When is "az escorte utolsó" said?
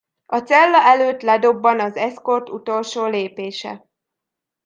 1.79-3.05